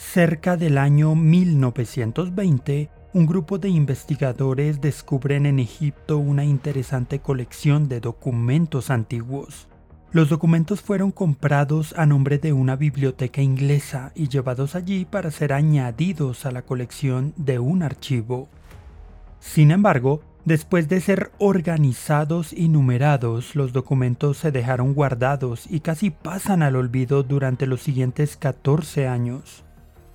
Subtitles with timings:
[0.00, 8.00] Cerca del año 1920, un grupo de investigadores descubren en Egipto una interesante colección de
[8.00, 9.68] documentos antiguos.
[10.10, 15.52] Los documentos fueron comprados a nombre de una biblioteca inglesa y llevados allí para ser
[15.52, 18.48] añadidos a la colección de un archivo.
[19.38, 26.10] Sin embargo, después de ser organizados y numerados, los documentos se dejaron guardados y casi
[26.10, 29.62] pasan al olvido durante los siguientes 14 años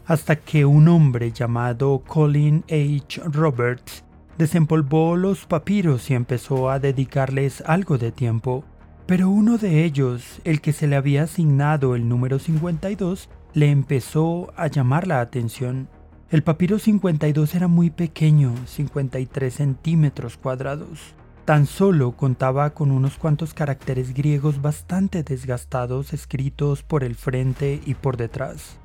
[0.08, 3.22] hasta que un hombre llamado Colin H.
[3.26, 4.04] Roberts
[4.38, 8.63] desempolvó los papiros y empezó a dedicarles algo de tiempo.
[9.05, 14.52] Pero uno de ellos, el que se le había asignado el número 52, le empezó
[14.58, 15.88] a llamar la atención.
[16.30, 21.13] El papiro 52 era muy pequeño, 53 centímetros cuadrados.
[21.46, 27.94] Tan solo contaba con unos cuantos caracteres griegos bastante desgastados escritos por el frente y
[27.94, 28.79] por detrás.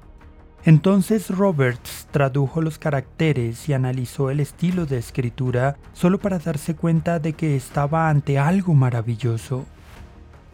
[0.65, 7.19] Entonces Roberts tradujo los caracteres y analizó el estilo de escritura solo para darse cuenta
[7.19, 9.65] de que estaba ante algo maravilloso.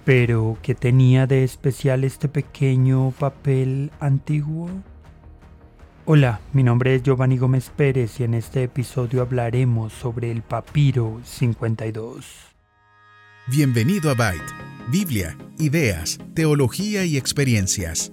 [0.04, 4.70] Pero, ¿qué tenía de especial este pequeño papel antiguo?
[6.04, 11.20] Hola, mi nombre es Giovanni Gómez Pérez y en este episodio hablaremos sobre el papiro
[11.24, 12.24] 52.
[13.48, 14.52] Bienvenido a Byte,
[14.88, 18.12] Biblia, ideas, teología y experiencias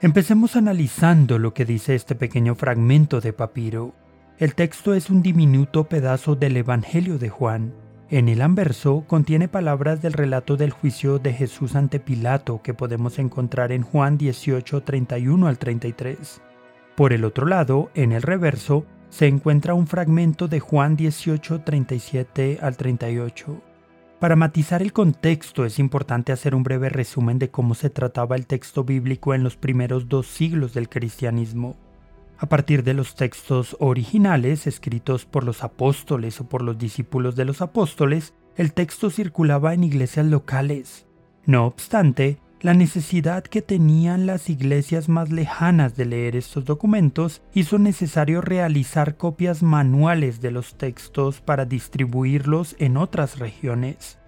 [0.00, 3.94] Empecemos analizando lo que dice este pequeño fragmento de papiro.
[4.38, 7.74] El texto es un diminuto pedazo del Evangelio de Juan.
[8.08, 13.18] En el anverso contiene palabras del relato del juicio de Jesús ante Pilato que podemos
[13.18, 16.42] encontrar en Juan 18, 31 al 33.
[16.94, 22.60] Por el otro lado, en el reverso, se encuentra un fragmento de Juan 18, 37
[22.62, 23.62] al 38.
[24.20, 28.46] Para matizar el contexto es importante hacer un breve resumen de cómo se trataba el
[28.46, 31.76] texto bíblico en los primeros dos siglos del cristianismo.
[32.36, 37.44] A partir de los textos originales escritos por los apóstoles o por los discípulos de
[37.44, 41.06] los apóstoles, el texto circulaba en iglesias locales.
[41.46, 47.78] No obstante, la necesidad que tenían las iglesias más lejanas de leer estos documentos hizo
[47.78, 54.18] necesario realizar copias manuales de los textos para distribuirlos en otras regiones.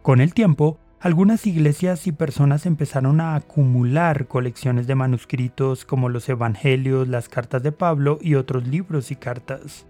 [0.00, 6.26] Con el tiempo, algunas iglesias y personas empezaron a acumular colecciones de manuscritos como los
[6.30, 9.84] Evangelios, las cartas de Pablo y otros libros y cartas.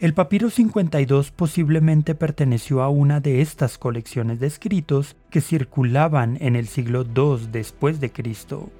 [0.00, 6.54] El papiro 52 posiblemente perteneció a una de estas colecciones de escritos que circulaban en
[6.54, 8.70] el siglo II después de Cristo.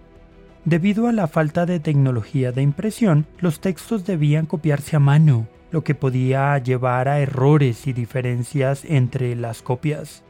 [0.64, 5.82] Debido a la falta de tecnología de impresión, los textos debían copiarse a mano, lo
[5.82, 10.22] que podía llevar a errores y diferencias entre las copias.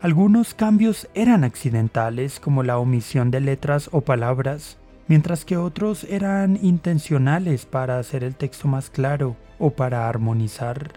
[0.00, 4.76] Algunos cambios eran accidentales, como la omisión de letras o palabras,
[5.08, 10.92] mientras que otros eran intencionales para hacer el texto más claro o para armonizar.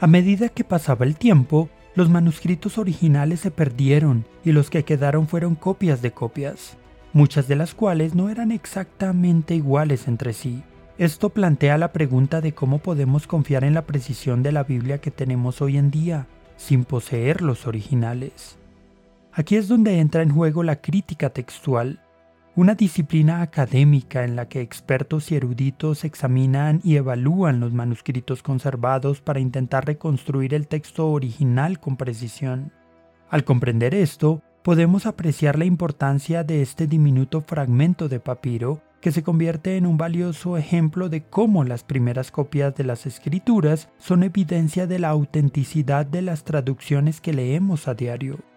[0.00, 5.28] A medida que pasaba el tiempo, los manuscritos originales se perdieron y los que quedaron
[5.28, 6.76] fueron copias de copias,
[7.12, 10.62] muchas de las cuales no eran exactamente iguales entre sí.
[10.98, 15.10] Esto plantea la pregunta de cómo podemos confiar en la precisión de la Biblia que
[15.10, 16.26] tenemos hoy en día,
[16.56, 18.58] sin poseer los originales.
[19.32, 22.01] Aquí es donde entra en juego la crítica textual,
[22.54, 29.22] una disciplina académica en la que expertos y eruditos examinan y evalúan los manuscritos conservados
[29.22, 32.70] para intentar reconstruir el texto original con precisión.
[33.30, 39.22] Al comprender esto, podemos apreciar la importancia de este diminuto fragmento de papiro que se
[39.22, 44.86] convierte en un valioso ejemplo de cómo las primeras copias de las escrituras son evidencia
[44.86, 48.51] de la autenticidad de las traducciones que leemos a diario.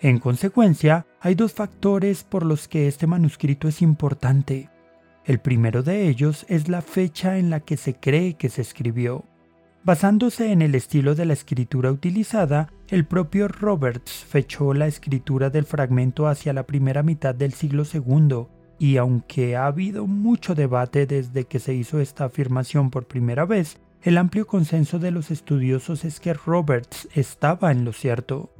[0.00, 4.70] En consecuencia, hay dos factores por los que este manuscrito es importante.
[5.24, 9.24] El primero de ellos es la fecha en la que se cree que se escribió.
[9.82, 15.64] Basándose en el estilo de la escritura utilizada, el propio Roberts fechó la escritura del
[15.64, 18.46] fragmento hacia la primera mitad del siglo II,
[18.78, 23.78] y aunque ha habido mucho debate desde que se hizo esta afirmación por primera vez,
[24.02, 28.50] el amplio consenso de los estudiosos es que Roberts estaba en lo cierto.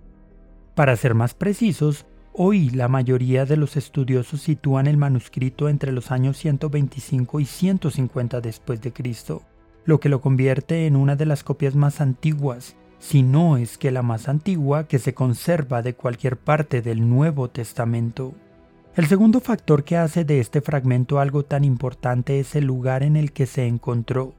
[0.78, 6.12] Para ser más precisos, hoy la mayoría de los estudiosos sitúan el manuscrito entre los
[6.12, 9.42] años 125 y 150 después de Cristo.
[9.84, 13.90] lo que lo convierte en una de las copias más antiguas, si no es que
[13.90, 18.34] la más antigua que se conserva de cualquier parte del Nuevo Testamento.
[18.94, 23.16] El segundo factor que hace de este fragmento algo tan importante es el lugar en
[23.16, 24.36] el que se encontró.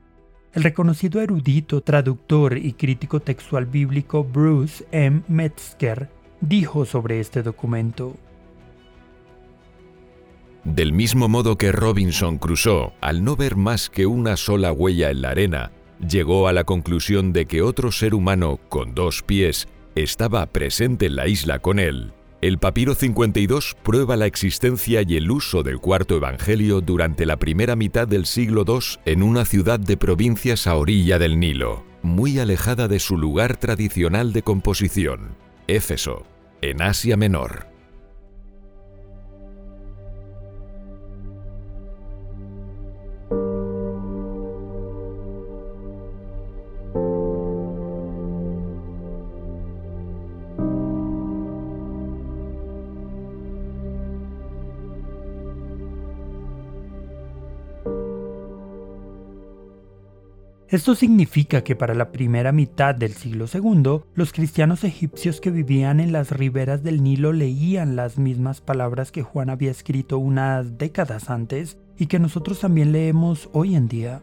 [0.53, 5.23] El reconocido erudito, traductor y crítico textual bíblico Bruce M.
[5.27, 8.15] Metzger dijo sobre este documento.
[10.63, 15.21] Del mismo modo que Robinson Crusoe, al no ver más que una sola huella en
[15.21, 15.71] la arena,
[16.05, 21.15] llegó a la conclusión de que otro ser humano con dos pies estaba presente en
[21.15, 26.15] la isla con él, el papiro 52 prueba la existencia y el uso del cuarto
[26.15, 31.19] evangelio durante la primera mitad del siglo II en una ciudad de provincias a orilla
[31.19, 35.35] del Nilo, muy alejada de su lugar tradicional de composición,
[35.75, 36.25] Éfeso,
[36.61, 37.67] en Asia Menor.
[60.71, 65.99] Esto significa que para la primera mitad del siglo II, los cristianos egipcios que vivían
[65.99, 71.31] en las riberas del Nilo leían las mismas palabras que Juan había escrito unas décadas
[71.31, 74.21] antes y que nosotros también leemos hoy en día.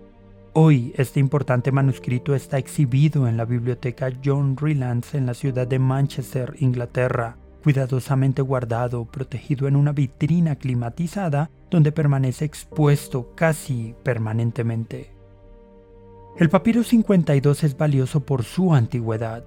[0.53, 5.81] Hoy este importante manuscrito está exhibido en la biblioteca John Rylands en la ciudad de
[5.81, 15.16] Manchester, Inglaterra, cuidadosamente guardado, protegido en una vitrina climatizada donde permanece expuesto casi permanentemente.
[16.39, 19.43] El papiro 52 es valioso por su antigüedad,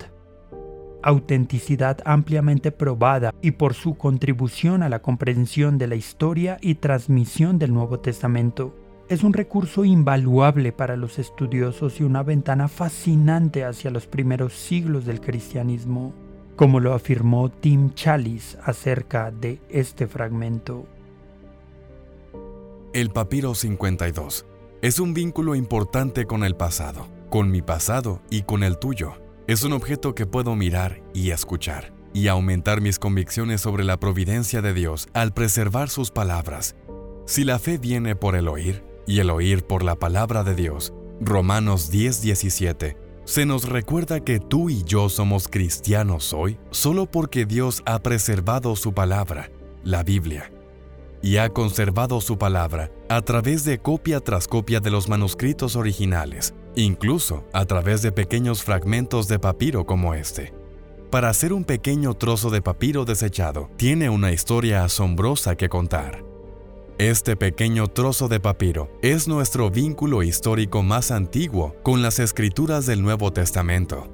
[1.03, 7.59] autenticidad ampliamente probada y por su contribución a la comprensión de la historia y transmisión
[7.59, 8.75] del Nuevo Testamento.
[9.07, 15.05] Es un recurso invaluable para los estudiosos y una ventana fascinante hacia los primeros siglos
[15.05, 16.11] del cristianismo,
[16.55, 20.87] como lo afirmó Tim Chalice acerca de este fragmento.
[22.93, 24.48] El papiro 52
[24.81, 29.13] es un vínculo importante con el pasado, con mi pasado y con el tuyo.
[29.45, 34.61] Es un objeto que puedo mirar y escuchar, y aumentar mis convicciones sobre la providencia
[34.61, 36.77] de Dios al preservar sus palabras.
[37.25, 40.93] Si la fe viene por el oír, y el oír por la palabra de Dios,
[41.19, 42.95] Romanos 10:17,
[43.25, 48.77] se nos recuerda que tú y yo somos cristianos hoy solo porque Dios ha preservado
[48.77, 49.51] su palabra,
[49.83, 50.51] la Biblia
[51.21, 56.53] y ha conservado su palabra a través de copia tras copia de los manuscritos originales,
[56.75, 60.53] incluso a través de pequeños fragmentos de papiro como este.
[61.09, 66.23] Para hacer un pequeño trozo de papiro desechado, tiene una historia asombrosa que contar.
[66.99, 73.01] Este pequeño trozo de papiro es nuestro vínculo histórico más antiguo con las escrituras del
[73.01, 74.07] Nuevo Testamento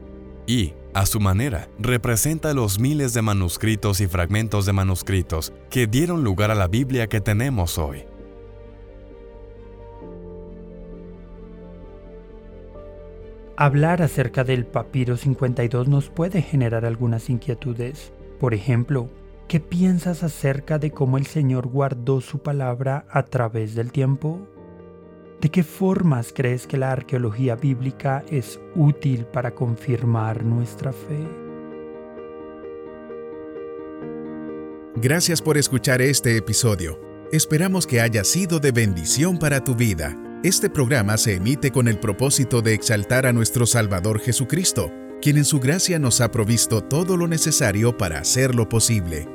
[0.47, 6.23] y, a su manera, representa los miles de manuscritos y fragmentos de manuscritos que dieron
[6.23, 8.05] lugar a la Biblia que tenemos hoy.
[13.57, 18.13] Hablar acerca del papiro 52 nos puede generar algunas inquietudes.
[18.39, 19.09] Por ejemplo,
[19.49, 24.47] ¿qué piensas acerca de cómo el Señor guardó su palabra a través del tiempo?
[25.45, 31.19] ¿De qué formas crees que la arqueología bíblica es útil para confirmar nuestra fe?
[34.95, 36.99] Gracias por escuchar este episodio.
[37.31, 40.17] Esperamos que haya sido de bendición para tu vida.
[40.43, 45.45] Este programa se emite con el propósito de exaltar a nuestro Salvador Jesucristo, quien en
[45.45, 49.34] su gracia nos ha provisto todo lo necesario para hacerlo posible.